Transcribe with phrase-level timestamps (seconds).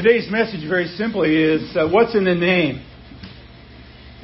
[0.00, 2.86] Today's message, very simply, is uh, what's in the name?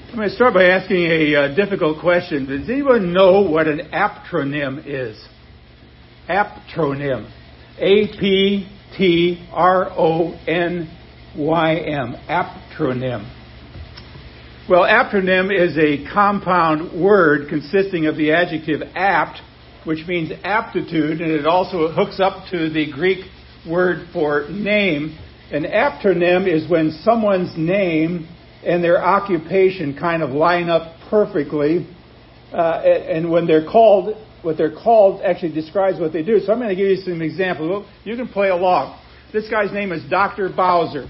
[0.09, 2.47] I'm going to start by asking a uh, difficult question.
[2.47, 5.21] Does anyone know what an aptronym is?
[6.29, 7.29] Aptronym.
[7.79, 10.97] A P T R O N
[11.37, 12.15] Y M.
[12.29, 13.29] Aptronym.
[14.71, 19.41] Well, aptronym is a compound word consisting of the adjective apt,
[19.85, 23.25] which means aptitude, and it also hooks up to the Greek
[23.69, 25.19] word for name.
[25.55, 28.27] An aptronym is when someone's name
[28.67, 31.87] and their occupation kind of line up perfectly,
[32.53, 36.41] uh, and when they're called, what they're called actually describes what they do.
[36.41, 37.87] So I'm going to give you some examples.
[38.03, 39.01] You can play along.
[39.33, 40.49] This guy's name is Dr.
[40.49, 41.07] Bowser.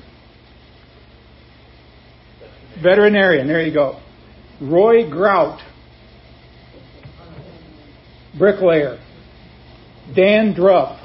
[2.82, 3.98] Veterinarian, there you go.
[4.60, 5.60] Roy Grout.
[8.38, 8.98] Bricklayer.
[10.14, 11.03] Dan Druff.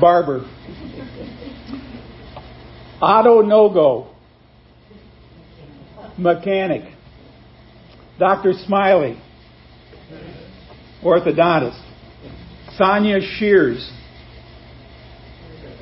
[0.00, 0.44] Barber.
[3.00, 4.14] Otto Nogo.
[6.16, 6.94] Mechanic.
[8.18, 8.52] Dr.
[8.66, 9.20] Smiley.
[11.02, 11.80] Orthodontist.
[12.76, 13.90] Sonia Shears.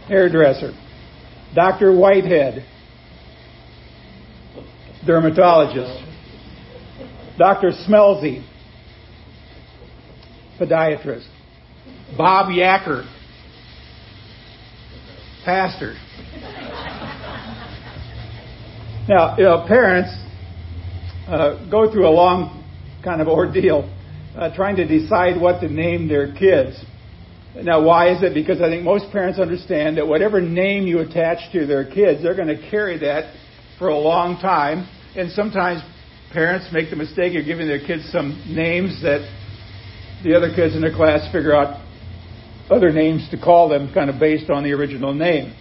[0.08, 0.72] Hairdresser.
[1.54, 1.96] Dr.
[1.96, 2.64] Whitehead.
[5.06, 6.04] Dermatologist.
[7.38, 7.70] Dr.
[7.88, 8.46] Smelzy.
[10.58, 11.28] Podiatrist.
[12.16, 13.04] Bob Yacker.
[15.46, 15.94] Pastor.
[19.08, 20.10] Now, you know, parents
[21.28, 22.64] uh, go through a long
[23.04, 23.88] kind of ordeal
[24.36, 26.84] uh, trying to decide what to name their kids.
[27.54, 28.34] Now, why is it?
[28.34, 32.34] Because I think most parents understand that whatever name you attach to their kids, they're
[32.34, 33.32] going to carry that
[33.78, 34.88] for a long time.
[35.14, 35.80] And sometimes
[36.32, 39.22] parents make the mistake of giving their kids some names that
[40.24, 41.85] the other kids in their class figure out
[42.70, 45.54] other names to call them, kind of based on the original name.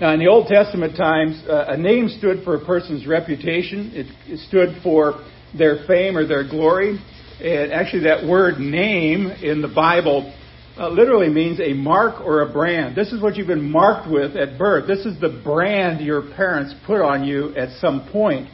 [0.00, 3.92] Now, in the Old Testament times, uh, a name stood for a person's reputation.
[3.94, 5.24] It, it stood for
[5.56, 6.98] their fame or their glory.
[7.40, 10.34] And actually, that word name in the Bible
[10.78, 12.94] uh, literally means a mark or a brand.
[12.94, 14.86] This is what you've been marked with at birth.
[14.86, 18.48] This is the brand your parents put on you at some point.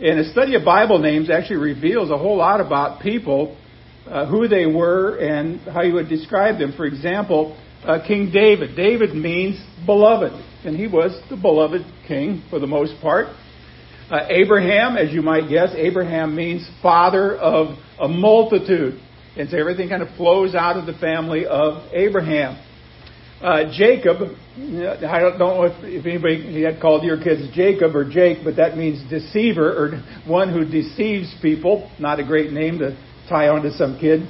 [0.00, 3.56] And a study of Bible names actually reveals a whole lot about people,
[4.06, 6.72] uh, who they were, and how you would describe them.
[6.76, 8.76] For example, uh, King David.
[8.76, 10.32] David means beloved,
[10.64, 13.28] and he was the beloved king for the most part.
[14.10, 19.00] Uh, Abraham, as you might guess, Abraham means father of a multitude.
[19.36, 22.62] And so everything kind of flows out of the family of Abraham.
[23.40, 24.18] Uh, Jacob,
[24.56, 28.76] I don't know if, if anybody had called your kids Jacob or Jake, but that
[28.76, 31.90] means deceiver or one who deceives people.
[31.98, 32.96] Not a great name to
[33.32, 34.28] tie onto some kid.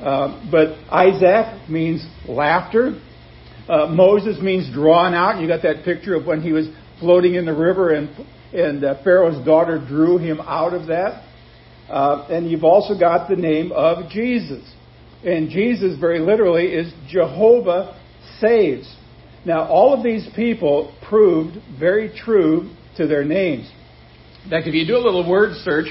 [0.00, 3.00] Uh, but Isaac means laughter.
[3.68, 5.40] Uh, Moses means drawn out.
[5.40, 6.66] You got that picture of when he was
[7.00, 8.08] floating in the river and
[8.54, 11.24] and uh, Pharaoh's daughter drew him out of that.
[11.88, 14.62] Uh, and you've also got the name of Jesus.
[15.24, 18.00] And Jesus, very literally, is Jehovah
[18.40, 18.94] saves.
[19.44, 23.70] Now, all of these people proved very true to their names.
[24.44, 25.86] In fact, if you do a little word search,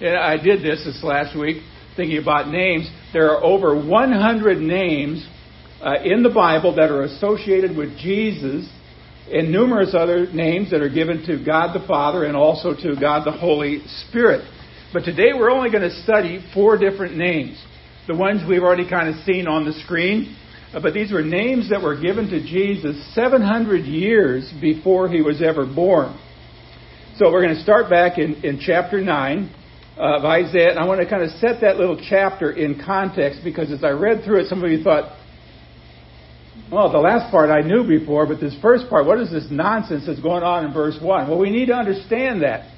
[0.00, 1.62] and I did this this last week,
[1.98, 5.28] thinking about names, there are over 100 names
[5.82, 8.70] uh, in the Bible that are associated with Jesus
[9.32, 13.26] and numerous other names that are given to God the Father and also to God
[13.26, 14.48] the Holy Spirit.
[14.92, 17.60] But today we're only going to study four different names.
[18.06, 20.36] The ones we've already kind of seen on the screen.
[20.72, 25.42] Uh, but these were names that were given to Jesus 700 years before he was
[25.42, 26.16] ever born.
[27.16, 29.54] So we're going to start back in, in chapter 9
[29.98, 30.70] of Isaiah.
[30.70, 33.90] And I want to kind of set that little chapter in context because as I
[33.90, 35.16] read through it, some of you thought,
[36.70, 40.04] well, the last part I knew before, but this first part, what is this nonsense
[40.06, 41.28] that's going on in verse 1?
[41.28, 42.72] Well, we need to understand that.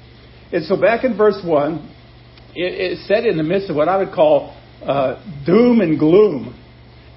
[0.51, 1.75] And so back in verse 1,
[2.55, 6.57] it, it's set in the midst of what I would call uh, doom and gloom.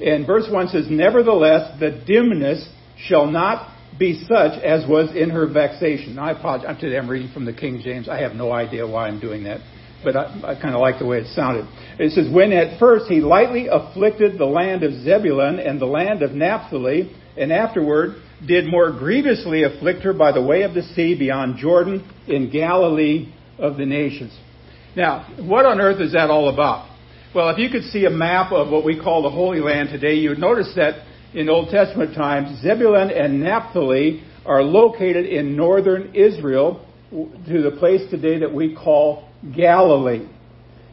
[0.05, 2.69] And verse 1 says, Nevertheless, the dimness
[2.99, 6.17] shall not be such as was in her vexation.
[6.17, 6.79] Now, I apologize.
[6.81, 8.09] Today I'm reading from the King James.
[8.09, 9.61] I have no idea why I'm doing that
[10.05, 11.67] but I, I kind of like the way it sounded.
[11.99, 16.23] It says, When at first he lightly afflicted the land of Zebulun and the land
[16.23, 18.17] of Naphtali, and afterward
[18.47, 23.33] did more grievously afflict her by the way of the sea beyond Jordan in Galilee
[23.59, 24.37] of the nations.
[24.97, 26.91] Now, what on earth is that all about?
[27.35, 30.15] Well, if you could see a map of what we call the Holy Land today,
[30.15, 31.05] you'd notice that
[31.35, 38.09] in Old Testament times, Zebulun and Naphtali are located in northern Israel to the place
[38.11, 40.27] today that we call Galilee.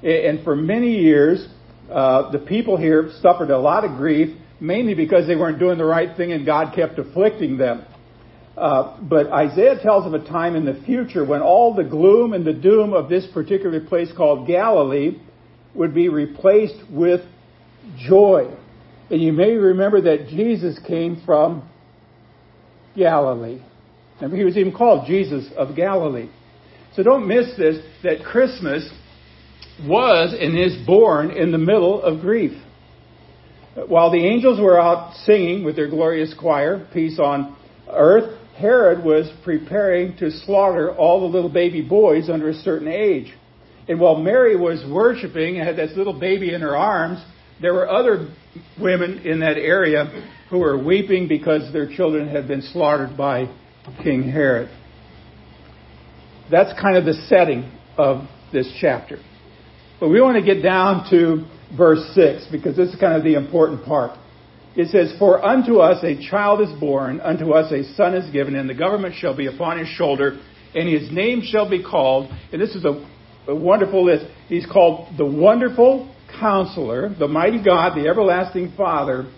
[0.03, 1.47] And for many years,
[1.91, 4.29] Uh, the people here suffered a lot of grief,
[4.61, 7.83] mainly because they weren't doing the right thing and God kept afflicting them.
[8.55, 12.45] Uh, but Isaiah tells of a time in the future when all the gloom and
[12.45, 15.19] the doom of this particular place called Galilee
[15.75, 17.21] would be replaced with
[17.97, 18.47] joy.
[19.09, 21.63] And you may remember that Jesus came from
[22.95, 23.59] Galilee.
[24.15, 26.29] Remember, he was even called Jesus of Galilee.
[26.95, 28.89] So don't miss this, that Christmas
[29.83, 32.51] was and is born in the middle of grief.
[33.87, 37.55] While the angels were out singing with their glorious choir, peace on
[37.89, 43.33] earth, Herod was preparing to slaughter all the little baby boys under a certain age.
[43.87, 47.23] And while Mary was worshiping and had this little baby in her arms,
[47.61, 48.33] there were other
[48.79, 53.45] women in that area who were weeping because their children had been slaughtered by
[54.03, 54.69] King Herod.
[56.51, 59.17] That's kind of the setting of this chapter.
[59.99, 61.45] But we want to get down to
[61.77, 64.17] verse 6 because this is kind of the important part.
[64.75, 68.55] It says, For unto us a child is born, unto us a son is given,
[68.55, 70.39] and the government shall be upon his shoulder,
[70.73, 73.05] and his name shall be called, and this is a,
[73.47, 74.25] a wonderful list.
[74.47, 79.29] He's called the Wonderful Counselor, the Mighty God, the Everlasting Father,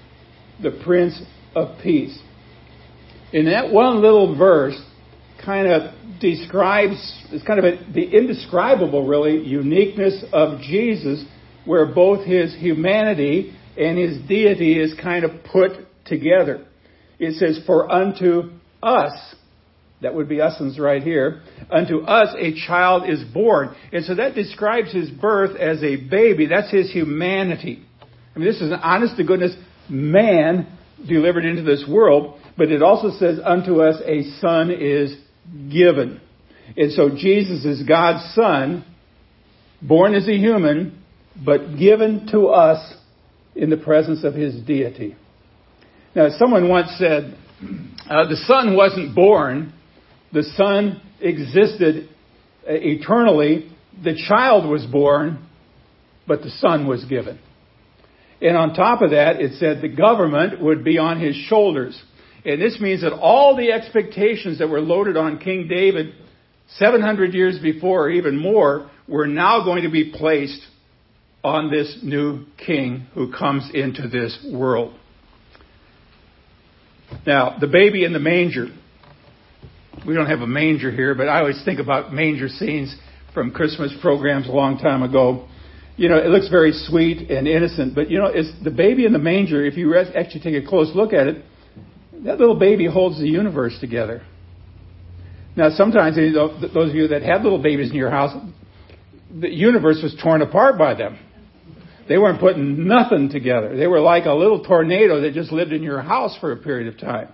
[0.61, 1.19] the Prince
[1.55, 2.17] of Peace.
[3.31, 4.79] In that one little verse,
[5.45, 6.95] kind of describes,
[7.31, 11.23] it's kind of a, the indescribable, really, uniqueness of Jesus,
[11.65, 15.71] where both his humanity and his deity is kind of put
[16.05, 16.65] together.
[17.19, 18.51] It says, For unto
[18.81, 19.35] us,
[20.01, 21.41] that would be us's right here,
[21.71, 23.75] unto us a child is born.
[23.91, 26.45] And so that describes his birth as a baby.
[26.45, 27.85] That's his humanity.
[28.35, 29.55] I mean, this is an honest to goodness
[29.89, 35.15] man delivered into this world, but it also says, unto us a son is
[35.71, 36.21] given.
[36.77, 38.85] And so Jesus is God's son,
[39.81, 41.03] born as a human,
[41.45, 42.95] but given to us
[43.55, 45.15] in the presence of his deity.
[46.15, 47.35] Now, someone once said,
[48.09, 49.73] uh, the Son wasn't born,
[50.31, 52.09] the Son existed
[52.67, 53.71] uh, eternally,
[54.03, 55.47] the child was born,
[56.27, 57.39] but the Son was given.
[58.41, 62.01] And on top of that, it said the government would be on his shoulders.
[62.45, 66.13] And this means that all the expectations that were loaded on King David
[66.77, 70.61] 700 years before, or even more, were now going to be placed
[71.43, 74.93] on this new king who comes into this world.
[77.27, 78.67] Now, the baby in the manger.
[80.07, 82.95] We don't have a manger here, but I always think about manger scenes
[83.33, 85.47] from Christmas programs a long time ago.
[85.95, 89.13] You know, it looks very sweet and innocent, but you know, it's the baby in
[89.13, 89.63] the manger.
[89.63, 91.45] If you actually take a close look at it,
[92.23, 94.21] that little baby holds the universe together.
[95.55, 98.35] Now, sometimes those of you that have little babies in your house,
[99.39, 101.19] the universe was torn apart by them.
[102.09, 103.77] They weren't putting nothing together.
[103.77, 106.93] They were like a little tornado that just lived in your house for a period
[106.93, 107.29] of time.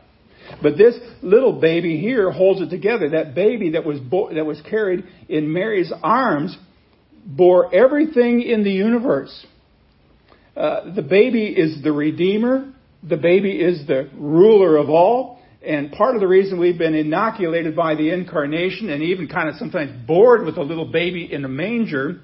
[0.62, 3.10] But this little baby here holds it together.
[3.10, 6.58] That baby that was bo- that was carried in Mary's arms
[7.26, 9.46] bore everything in the universe.
[10.56, 12.74] Uh, the baby is the redeemer.
[13.04, 15.40] The baby is the ruler of all.
[15.66, 19.56] And part of the reason we've been inoculated by the incarnation and even kind of
[19.56, 22.22] sometimes bored with a little baby in a manger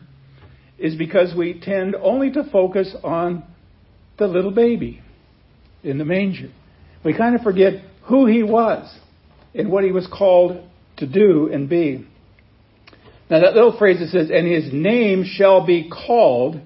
[0.78, 3.44] is because we tend only to focus on
[4.18, 5.02] the little baby
[5.84, 6.50] in the manger.
[7.04, 8.94] We kind of forget who he was
[9.54, 10.64] and what he was called
[10.98, 12.08] to do and be.
[13.30, 16.60] Now, that little phrase that says, and his name shall be called,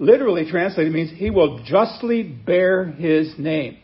[0.00, 3.76] literally translated means he will justly bear his name.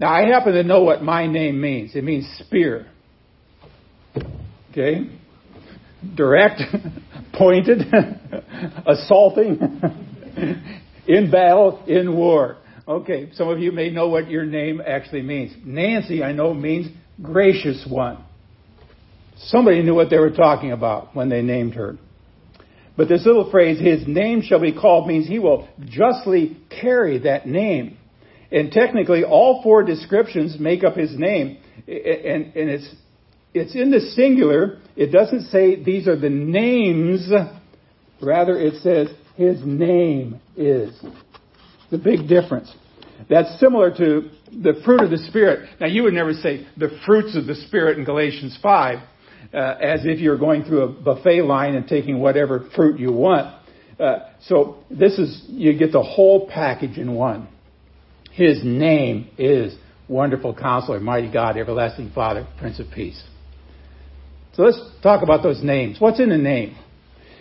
[0.00, 1.94] Now, I happen to know what my name means.
[1.94, 2.86] It means spear.
[4.70, 5.10] Okay?
[6.16, 6.60] Direct,
[7.34, 7.82] pointed,
[8.86, 9.60] assaulting,
[11.06, 12.56] in battle, in war.
[12.88, 15.52] Okay, some of you may know what your name actually means.
[15.64, 16.88] Nancy, I know, means
[17.22, 18.24] gracious one.
[19.36, 21.96] Somebody knew what they were talking about when they named her.
[22.96, 27.46] But this little phrase, his name shall be called, means he will justly carry that
[27.46, 27.96] name.
[28.50, 31.58] And technically, all four descriptions make up his name.
[31.88, 32.94] And, and it's,
[33.54, 34.78] it's in the singular.
[34.94, 37.30] It doesn't say these are the names
[38.22, 40.98] Rather, it says, His name is.
[41.90, 42.72] The big difference.
[43.28, 45.68] That's similar to the fruit of the Spirit.
[45.80, 48.98] Now, you would never say the fruits of the Spirit in Galatians 5
[49.52, 53.54] uh, as if you're going through a buffet line and taking whatever fruit you want.
[53.98, 57.48] Uh, so, this is, you get the whole package in one.
[58.32, 59.76] His name is
[60.08, 63.22] Wonderful Counselor, Mighty God, Everlasting Father, Prince of Peace.
[64.54, 65.96] So let's talk about those names.
[65.98, 66.76] What's in the name?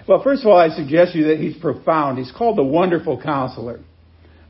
[0.07, 2.17] Well, first of all, I suggest you that he's profound.
[2.17, 3.79] He's called the wonderful counselor.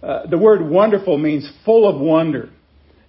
[0.01, 2.50] Uh, the word wonderful means full of wonder.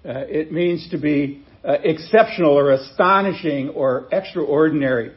[0.05, 5.13] Uh, it means to be Uh, exceptional or astonishing or extraordinary.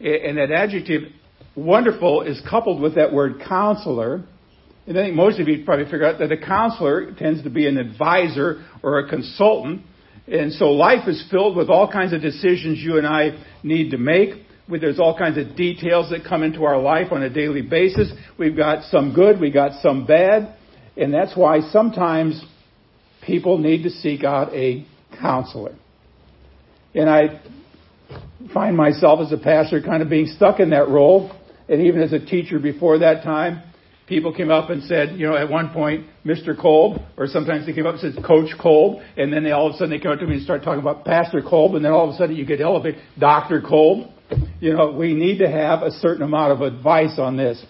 [0.00, 1.04] And that adjective,
[1.56, 4.22] wonderful, is coupled with that word counselor.
[4.86, 7.66] And I think most of you probably figure out that a counselor tends to be
[7.66, 9.80] an advisor or a consultant.
[10.30, 13.98] And so life is filled with all kinds of decisions you and I need to
[13.98, 14.44] make.
[14.68, 18.12] There's all kinds of details that come into our life on a daily basis.
[18.38, 20.54] We've got some good, we've got some bad.
[20.98, 22.44] And that's why sometimes
[23.24, 24.86] people need to seek out a
[25.20, 25.74] counselor.
[26.94, 27.40] And I
[28.52, 31.32] find myself as a pastor kind of being stuck in that role.
[31.68, 33.62] And even as a teacher before that time,
[34.06, 36.58] people came up and said, you know, at one point, Mr.
[36.58, 39.74] Kolb, or sometimes they came up and said Coach Kolb, and then they all of
[39.74, 41.92] a sudden they come up to me and start talking about Pastor Kolb, and then
[41.92, 43.60] all of a sudden you get elevated, Dr.
[43.60, 44.08] Kolb.
[44.60, 47.62] You know, we need to have a certain amount of advice on this.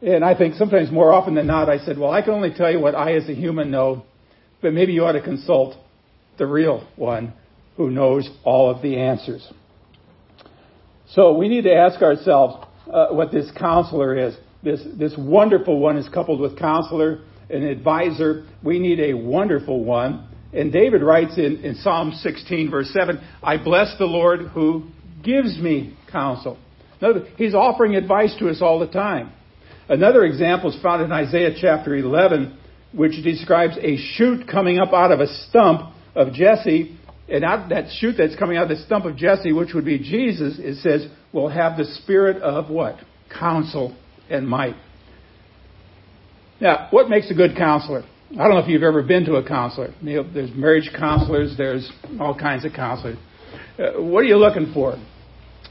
[0.00, 2.70] And I think sometimes more often than not, I said, well, I can only tell
[2.70, 4.04] you what I as a human know,
[4.62, 5.76] but maybe you ought to consult
[6.38, 7.32] the real one
[7.76, 9.46] who knows all of the answers.
[11.10, 14.36] So we need to ask ourselves uh, what this counselor is.
[14.62, 18.46] This, this wonderful one is coupled with counselor, an advisor.
[18.62, 20.28] We need a wonderful one.
[20.52, 24.88] And David writes in, in Psalm 16, verse 7, I bless the Lord who
[25.22, 26.58] gives me counsel.
[27.36, 29.32] he's offering advice to us all the time.
[29.88, 32.58] Another example is found in Isaiah chapter 11,
[32.92, 36.98] which describes a shoot coming up out of a stump of Jesse.
[37.28, 39.98] And out that shoot that's coming out of the stump of Jesse, which would be
[39.98, 42.96] Jesus, it says, will have the spirit of what?
[43.38, 43.94] Counsel
[44.30, 44.76] and might.
[46.60, 48.02] Now, what makes a good counselor?
[48.32, 49.94] I don't know if you've ever been to a counselor.
[50.00, 53.16] You know, there's marriage counselors, there's all kinds of counselors.
[53.78, 54.96] Uh, what are you looking for?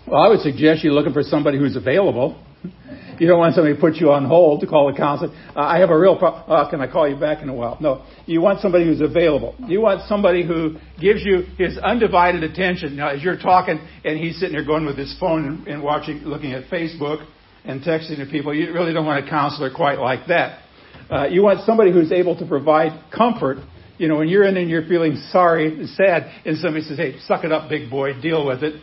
[0.08, 2.42] Well, I would suggest you're looking for somebody who's available.
[3.20, 5.34] You don't want somebody to put you on hold to call a counselor.
[5.56, 6.44] Uh, I have a real problem.
[6.48, 7.76] Uh, can I call you back in a while?
[7.82, 8.06] No.
[8.28, 9.56] You want somebody who's available.
[9.66, 12.96] You want somebody who gives you his undivided attention.
[12.96, 16.18] Now, as you're talking and he's sitting there going with his phone and, and watching,
[16.20, 17.26] looking at Facebook
[17.66, 20.62] and texting to people, you really don't want a counselor quite like that.
[21.10, 23.58] Uh, you want somebody who's able to provide comfort.
[23.98, 27.18] You know, when you're in and you're feeling sorry and sad, and somebody says, "Hey,
[27.26, 28.80] suck it up, big boy, deal with it,"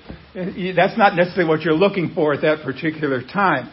[0.75, 3.71] that's not necessarily what you're looking for at that particular time.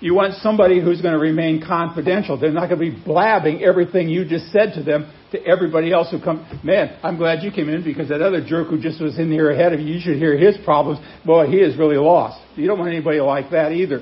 [0.00, 2.36] You want somebody who's going to remain confidential.
[2.36, 6.10] They're not going to be blabbing everything you just said to them to everybody else
[6.10, 6.44] who comes.
[6.64, 9.50] Man, I'm glad you came in because that other jerk who just was in here
[9.50, 10.98] ahead of you, you should hear his problems.
[11.24, 12.40] Boy, he is really lost.
[12.56, 14.00] You don't want anybody like that either.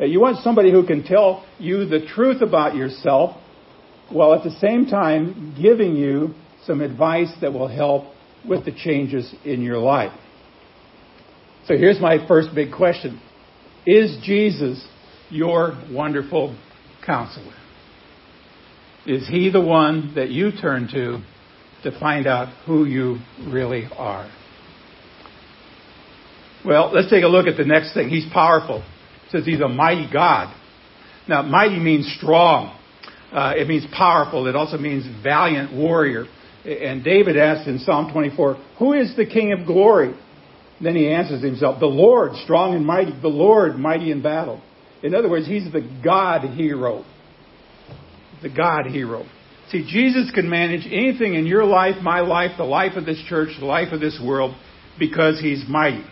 [0.00, 3.36] You want somebody who can tell you the truth about yourself
[4.10, 6.34] while at the same time giving you
[6.66, 8.04] some advice that will help
[8.48, 10.12] with the changes in your life.
[11.66, 13.20] So here's my first big question.
[13.86, 14.86] Is Jesus
[15.30, 16.56] your wonderful
[17.04, 17.54] counselor?
[19.06, 21.22] Is he the one that you turn to
[21.82, 24.30] to find out who you really are?
[26.64, 28.10] Well, let's take a look at the next thing.
[28.10, 28.78] He's powerful.
[29.26, 30.54] It says he's a mighty God.
[31.26, 32.76] Now, mighty means strong.
[33.32, 34.46] Uh, it means powerful.
[34.46, 36.26] It also means valiant warrior.
[36.64, 40.14] And David asks in Psalm 24, Who is the King of glory?
[40.82, 44.62] Then he answers himself, The Lord, strong and mighty, the Lord, mighty in battle.
[45.02, 47.04] In other words, he's the God hero.
[48.42, 49.24] The God hero.
[49.70, 53.50] See, Jesus can manage anything in your life, my life, the life of this church,
[53.58, 54.54] the life of this world,
[54.98, 56.04] because he's mighty.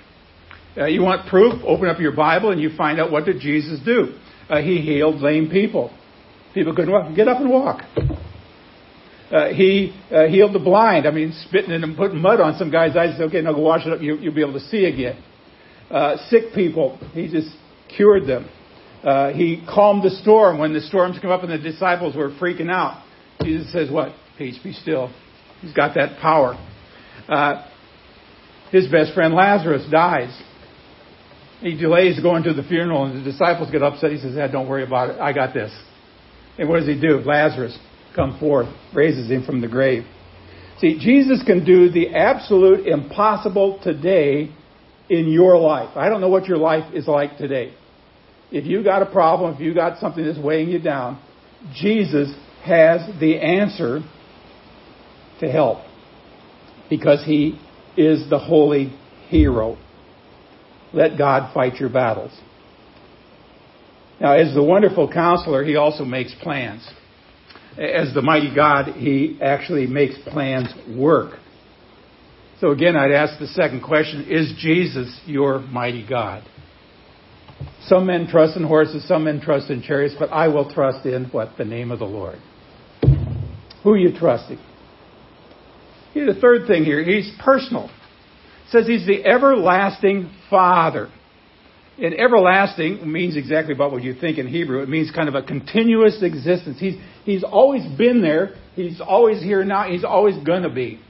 [0.76, 1.54] Uh, you want proof?
[1.66, 4.14] Open up your Bible and you find out what did Jesus do.
[4.48, 5.92] Uh, he healed lame people.
[6.58, 7.14] People couldn't walk.
[7.14, 7.82] Get up and walk.
[9.30, 11.06] Uh, he uh, healed the blind.
[11.06, 13.20] I mean, spitting and putting mud on some guy's eyes.
[13.20, 14.00] Okay, now go wash it up.
[14.00, 15.22] You, will be able to see again.
[15.88, 16.98] Uh, sick people.
[17.12, 17.48] He just
[17.96, 18.50] cured them.
[19.04, 22.72] Uh, he calmed the storm when the storms come up and the disciples were freaking
[22.72, 23.04] out.
[23.40, 24.16] Jesus says, What?
[24.36, 25.14] Peace, be still.
[25.60, 26.58] He's got that power.
[27.28, 27.68] Uh,
[28.72, 30.36] his best friend Lazarus dies.
[31.60, 34.10] He delays going to the funeral, and the disciples get upset.
[34.10, 35.20] He says, hey, Don't worry about it.
[35.20, 35.70] I got this.
[36.58, 37.18] And what does he do?
[37.20, 37.78] Lazarus
[38.14, 40.04] come forth, raises him from the grave.
[40.80, 44.52] See, Jesus can do the absolute impossible today
[45.08, 45.96] in your life.
[45.96, 47.74] I don't know what your life is like today.
[48.50, 51.20] If you got a problem, if you got something that's weighing you down,
[51.74, 52.34] Jesus
[52.64, 54.00] has the answer
[55.40, 55.78] to help
[56.88, 57.58] because he
[57.96, 58.96] is the holy
[59.28, 59.76] hero.
[60.92, 62.32] Let God fight your battles.
[64.20, 66.88] Now, as the wonderful counselor, he also makes plans.
[67.78, 71.38] As the mighty God, he actually makes plans work.
[72.60, 76.42] So again, I'd ask the second question, is Jesus your mighty God?
[77.82, 81.26] Some men trust in horses, some men trust in chariots, but I will trust in
[81.26, 81.56] what?
[81.56, 82.38] The name of the Lord.
[83.84, 84.58] Who are you trusting?
[86.12, 87.02] Here's the third thing here.
[87.04, 87.84] He's personal.
[87.84, 91.10] It says he's the everlasting Father.
[92.00, 94.82] And everlasting means exactly about what you think in Hebrew.
[94.82, 96.78] It means kind of a continuous existence.
[96.78, 98.54] He's, he's always been there.
[98.76, 99.90] He's always here now.
[99.90, 101.00] He's always going to be.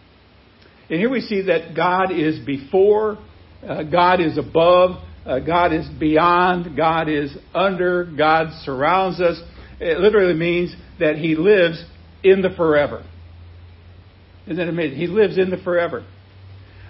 [0.88, 3.18] And here we see that God is before,
[3.66, 9.38] uh, God is above, uh, God is beyond, God is under, God surrounds us.
[9.80, 11.85] It literally means that He lives
[12.25, 13.04] in the forever.
[14.47, 14.97] Isn't that amazing?
[14.97, 16.07] He lives in the forever.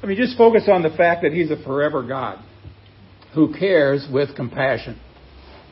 [0.00, 2.44] I mean, just focus on the fact that He's a forever God
[3.34, 4.98] who cares with compassion.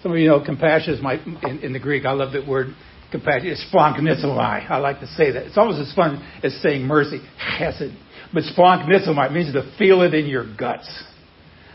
[0.03, 2.75] Some of you know compassion is my, in, in the Greek, I love that word
[3.11, 3.49] compassion.
[3.49, 4.71] It's splanchnizomai.
[4.71, 5.47] I like to say that.
[5.47, 7.21] It's almost as fun as saying mercy,
[7.59, 7.95] chesed.
[8.33, 11.05] But splanchnizomai means to feel it in your guts.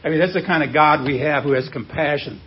[0.04, 2.42] I mean, that's the kind of God we have who has compassion.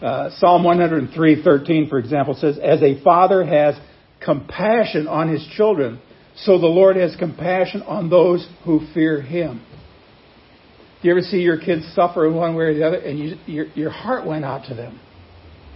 [0.00, 3.76] Uh, Psalm 103:13, for example, says, "As a father has
[4.20, 6.00] compassion on his children,
[6.36, 9.60] so the Lord has compassion on those who fear Him."
[11.02, 13.66] Do you ever see your kids suffer one way or the other, and you, your,
[13.74, 15.00] your heart went out to them?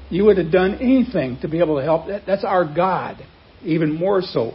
[0.08, 2.06] You would have done anything to be able to help.
[2.06, 3.16] That, that's our God,
[3.62, 4.52] even more so.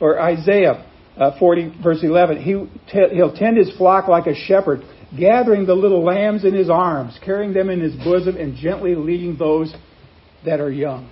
[0.00, 0.84] Or Isaiah
[1.16, 2.50] uh, 40, verse 11, he,
[3.14, 4.80] He'll tend His flock like a shepherd,
[5.16, 9.36] gathering the little lambs in His arms, carrying them in His bosom, and gently leading
[9.36, 9.72] those
[10.44, 11.08] that are young.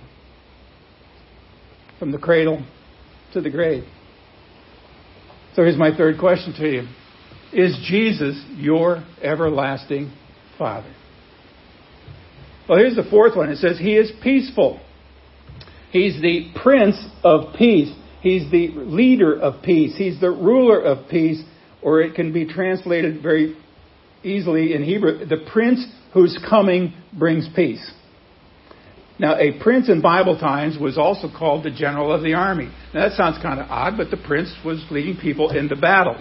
[1.99, 2.65] From the cradle
[3.31, 3.83] to the grave.
[5.55, 6.87] So here's my third question to you.
[7.51, 10.13] Is Jesus your everlasting
[10.57, 10.93] Father?
[12.67, 13.49] Well, here's the fourth one.
[13.49, 14.79] It says, He is peaceful.
[15.91, 17.91] He's the Prince of Peace.
[18.21, 19.95] He's the leader of peace.
[19.97, 21.41] He's the ruler of peace,
[21.81, 23.55] or it can be translated very
[24.23, 27.91] easily in Hebrew the Prince whose coming brings peace.
[29.19, 32.71] Now, a prince in Bible times was also called the general of the army.
[32.93, 36.15] Now, that sounds kind of odd, but the prince was leading people into battle.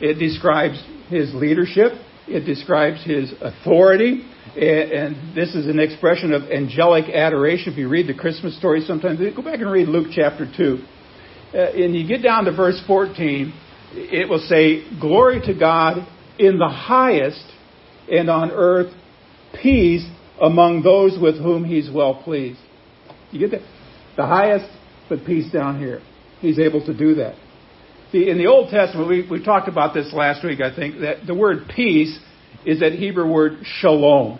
[0.00, 1.92] It describes his leadership.
[2.26, 4.24] It describes his authority.
[4.56, 7.72] And this is an expression of angelic adoration.
[7.72, 10.78] If you read the Christmas story sometimes, go back and read Luke chapter 2.
[11.54, 13.52] Uh, and you get down to verse 14,
[13.92, 16.06] it will say, Glory to God
[16.38, 17.44] in the highest,
[18.10, 18.92] and on earth
[19.62, 20.04] peace
[20.40, 22.58] among those with whom he's well pleased.
[23.30, 23.66] You get that?
[24.16, 24.66] The highest,
[25.08, 26.00] but peace down here.
[26.40, 27.36] He's able to do that.
[28.14, 31.26] See, in the Old Testament, we, we talked about this last week, I think, that
[31.26, 32.16] the word peace
[32.64, 34.38] is that Hebrew word shalom.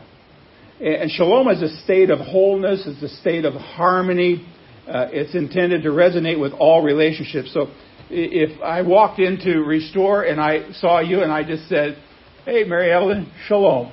[0.81, 4.47] And shalom is a state of wholeness, it's a state of harmony.
[4.87, 7.53] Uh, it's intended to resonate with all relationships.
[7.53, 7.67] So
[8.11, 11.99] if I walked into Restore and I saw you and I just said,
[12.45, 13.93] Hey, Mary Ellen, shalom.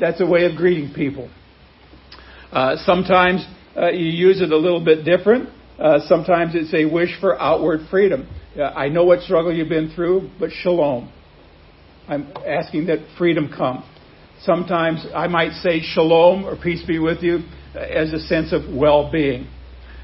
[0.00, 1.30] That's a way of greeting people.
[2.50, 3.44] Uh, sometimes
[3.76, 5.50] uh, you use it a little bit different.
[5.78, 8.26] Uh, sometimes it's a wish for outward freedom.
[8.60, 11.10] I know what struggle you've been through, but shalom.
[12.06, 13.82] I'm asking that freedom come.
[14.42, 17.40] Sometimes I might say shalom or peace be with you
[17.74, 19.46] as a sense of well being.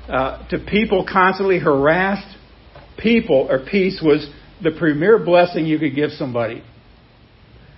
[0.08, 2.38] Uh, to people constantly harassed,
[2.96, 4.26] people or peace was
[4.62, 6.62] the premier blessing you could give somebody.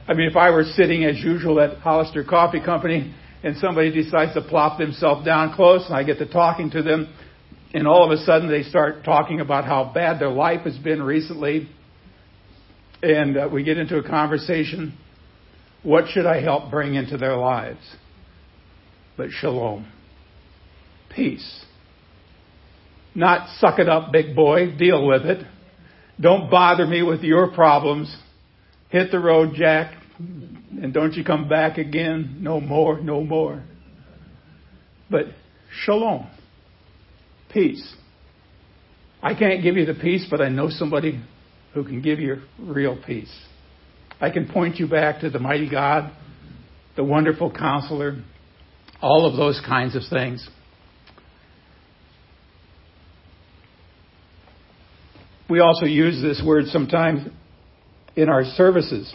[0.07, 4.35] I mean, if I were sitting as usual at Hollister Coffee Company and somebody decides
[4.35, 7.13] to plop themselves down close and I get to talking to them,
[7.73, 11.03] and all of a sudden they start talking about how bad their life has been
[11.03, 11.69] recently.
[13.03, 14.99] And uh, we get into a conversation.
[15.83, 17.81] What should I help bring into their lives?
[19.17, 19.91] But shalom.
[21.15, 21.65] Peace.
[23.15, 24.77] Not suck it up, big boy.
[24.77, 25.47] Deal with it.
[26.21, 28.15] Don't bother me with your problems.
[28.91, 29.95] Hit the road, Jack.
[30.19, 32.39] And don't you come back again.
[32.41, 33.63] No more, no more.
[35.09, 35.27] But
[35.85, 36.27] shalom
[37.53, 37.95] peace.
[39.23, 41.21] I can't give you the peace, but I know somebody
[41.75, 43.33] who can give you real peace.
[44.21, 46.13] I can point you back to the mighty God,
[46.97, 48.23] the wonderful counselor,
[49.01, 50.49] all of those kinds of things.
[55.49, 57.29] We also use this word sometimes
[58.15, 59.13] in our services.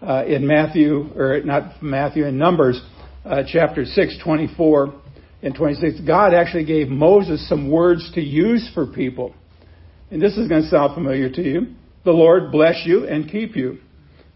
[0.00, 2.80] Uh, in Matthew, or not Matthew, in Numbers,
[3.24, 5.01] uh, chapter 6, 24
[5.42, 9.34] in 26, God actually gave Moses some words to use for people.
[10.10, 11.74] And this is going to sound familiar to you.
[12.04, 13.78] The Lord bless you and keep you.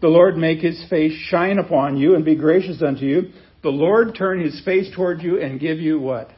[0.01, 3.31] The Lord make his face shine upon you and be gracious unto you.
[3.63, 6.29] The Lord turn his face toward you and give you what?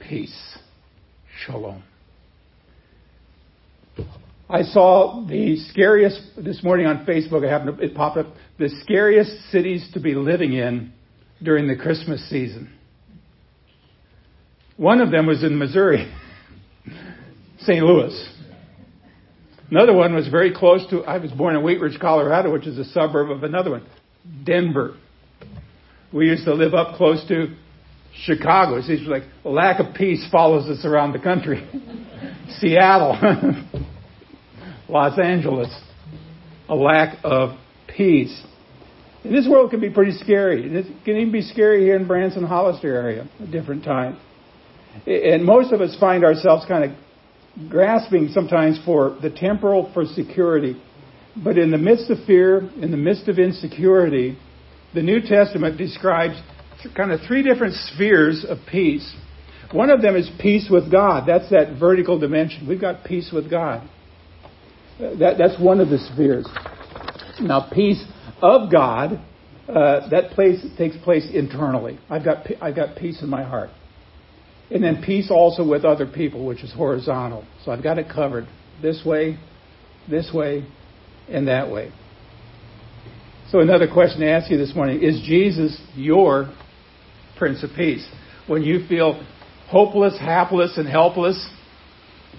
[0.00, 0.58] Peace.
[1.44, 1.82] Shalom.
[4.48, 8.26] I saw the scariest, this morning on Facebook, I happened to, it popped up,
[8.58, 10.92] the scariest cities to be living in
[11.42, 12.73] during the Christmas season.
[14.76, 16.12] One of them was in Missouri,
[17.60, 17.84] St.
[17.84, 18.30] Louis.
[19.70, 22.78] Another one was very close to, I was born in Wheat Ridge, Colorado, which is
[22.78, 23.86] a suburb of another one,
[24.44, 24.96] Denver.
[26.12, 27.54] We used to live up close to
[28.22, 28.76] Chicago.
[28.76, 31.68] It's like a lack of peace follows us around the country.
[32.58, 33.16] Seattle,
[34.88, 35.74] Los Angeles,
[36.68, 37.58] a lack of
[37.96, 38.44] peace.
[39.24, 40.66] And this world can be pretty scary.
[40.66, 44.18] It can even be scary here in Branson Hollister area at different times.
[45.06, 50.80] And most of us find ourselves kind of grasping sometimes for the temporal for security.
[51.36, 54.38] But in the midst of fear, in the midst of insecurity,
[54.94, 56.40] the New Testament describes
[56.96, 59.14] kind of three different spheres of peace.
[59.72, 61.24] One of them is peace with God.
[61.26, 62.68] That's that vertical dimension.
[62.68, 63.88] We've got peace with God.
[64.98, 66.46] That, that's one of the spheres.
[67.40, 68.02] Now, peace
[68.40, 69.20] of God,
[69.68, 71.98] uh, that place takes place internally.
[72.08, 73.70] I've got, I've got peace in my heart.
[74.70, 77.44] And then peace also with other people, which is horizontal.
[77.64, 78.46] So I've got it covered
[78.80, 79.38] this way,
[80.08, 80.66] this way,
[81.28, 81.92] and that way.
[83.50, 86.52] So another question to ask you this morning is Jesus your
[87.36, 88.06] Prince of Peace?
[88.46, 89.24] When you feel
[89.68, 91.50] hopeless, hapless, and helpless,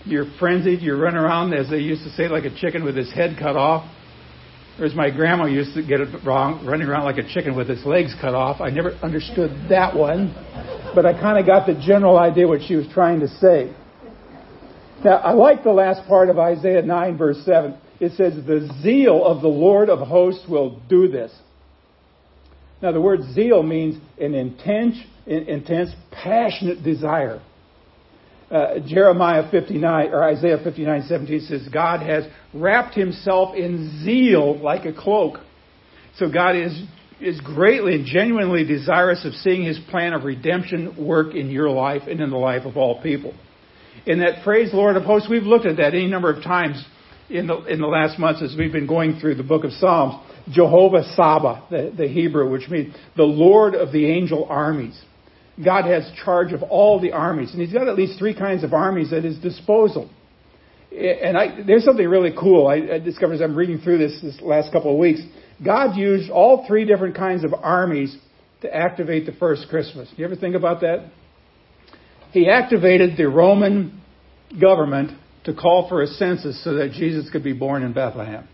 [0.03, 3.11] you're frenzied, you're running around, as they used to say, like a chicken with his
[3.13, 3.89] head cut off.
[4.77, 7.69] Or as my grandma used to get it wrong, running around like a chicken with
[7.69, 8.59] his legs cut off.
[8.59, 10.35] I never understood that one,
[10.95, 13.73] but I kind of got the general idea what she was trying to say.
[15.03, 17.77] Now, I like the last part of Isaiah 9, verse 7.
[17.99, 21.31] It says, The zeal of the Lord of hosts will do this.
[22.81, 27.41] Now, the word zeal means an intense, intense passionate desire.
[28.49, 34.85] Uh, Jeremiah 59 or Isaiah 59 17 says, God has wrapped himself in zeal like
[34.85, 35.39] a cloak.
[36.17, 36.79] So God is,
[37.19, 42.03] is greatly and genuinely desirous of seeing his plan of redemption work in your life
[42.07, 43.33] and in the life of all people.
[44.05, 46.83] In that phrase, Lord of hosts, we've looked at that any number of times
[47.29, 50.15] in the, in the last months as we've been going through the book of Psalms.
[50.51, 54.99] Jehovah Saba, the, the Hebrew, which means the Lord of the angel armies.
[55.63, 58.73] God has charge of all the armies, and He's got at least three kinds of
[58.73, 60.09] armies at His disposal.
[60.91, 64.39] And I, there's something really cool I, I discovered as I'm reading through this this
[64.41, 65.21] last couple of weeks.
[65.63, 68.15] God used all three different kinds of armies
[68.61, 70.09] to activate the first Christmas.
[70.17, 71.11] You ever think about that?
[72.31, 74.01] He activated the Roman
[74.59, 75.11] government
[75.45, 78.47] to call for a census so that Jesus could be born in Bethlehem.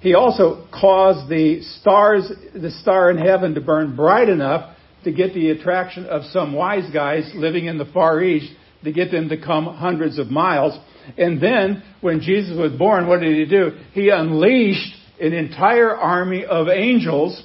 [0.00, 5.34] He also caused the stars, the star in heaven to burn bright enough to get
[5.34, 8.52] the attraction of some wise guys living in the Far East
[8.84, 10.78] to get them to come hundreds of miles.
[11.16, 13.70] And then, when Jesus was born, what did he do?
[13.92, 17.42] He unleashed an entire army of angels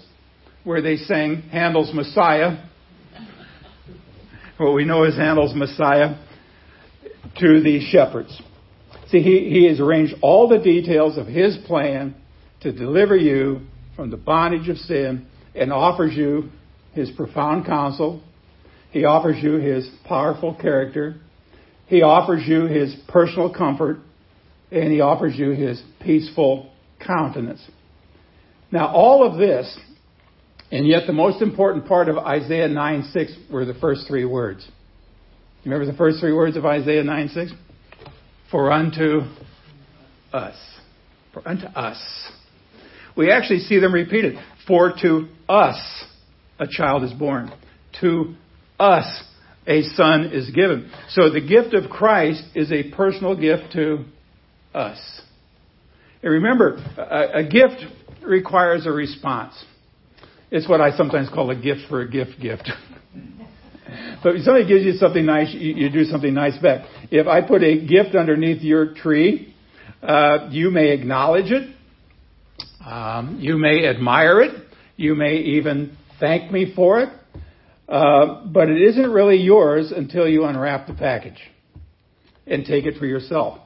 [0.63, 2.63] where they sang Handel's Messiah,
[4.57, 6.17] what we know as Handel's Messiah,
[7.39, 8.41] to the shepherds.
[9.10, 12.15] See, he, he has arranged all the details of his plan
[12.62, 13.62] to deliver you
[13.95, 16.49] from the bondage of sin and offers you
[16.93, 18.21] his profound counsel.
[18.91, 21.15] He offers you his powerful character.
[21.88, 23.97] He offers you his personal comfort.
[24.71, 26.71] And he offers you his peaceful
[27.05, 27.61] countenance.
[28.71, 29.77] Now, all of this,
[30.71, 34.67] and yet the most important part of Isaiah 9 6 were the first three words.
[35.65, 37.51] Remember the first three words of Isaiah 9 6?
[38.49, 39.21] For unto
[40.33, 40.55] us.
[41.33, 42.31] For unto us.
[43.15, 44.35] We actually see them repeated.
[44.67, 46.05] For to us
[46.59, 47.51] a child is born.
[48.01, 48.35] To
[48.79, 49.23] us,
[49.67, 50.91] a son is given.
[51.09, 54.05] So the gift of Christ is a personal gift to
[54.73, 55.21] us.
[56.23, 57.84] And remember, a, a gift
[58.23, 59.53] requires a response.
[60.51, 62.69] It's what I sometimes call a gift for a gift gift.
[64.23, 66.86] but if somebody gives you something nice, you, you, do something nice back.
[67.10, 69.53] If I put a gift underneath your tree,
[70.03, 71.75] uh, you may acknowledge it.
[72.86, 74.51] Um, you may admire it.
[74.97, 77.10] You may even thank me for it.
[77.88, 81.39] Uh, but it isn't really yours until you unwrap the package
[82.47, 83.60] and take it for yourself.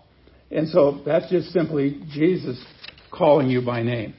[0.52, 2.64] And so that's just simply Jesus
[3.12, 4.14] calling you by name.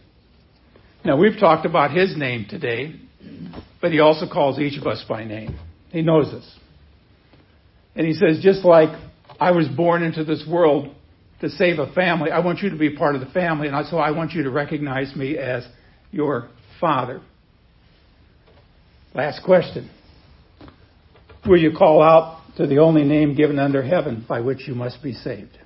[1.05, 2.97] Now, we've talked about his name today,
[3.81, 5.59] but he also calls each of us by name.
[5.91, 6.59] He knows us.
[7.95, 8.91] And he says, just like
[9.39, 10.95] I was born into this world
[11.41, 13.99] to save a family, I want you to be part of the family, and so
[13.99, 15.67] I want you to recognize me as
[16.11, 16.49] your
[16.81, 17.21] father.
[19.15, 19.91] Last question.
[21.47, 25.03] Will you call out to the only name given under heaven by which you must
[25.03, 25.57] be saved?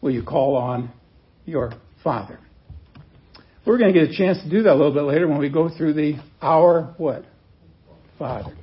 [0.00, 0.90] Will you call on
[1.44, 2.38] your Father?
[3.66, 5.50] We're going to get a chance to do that a little bit later when we
[5.50, 7.24] go through the Our what?
[8.18, 8.56] Father.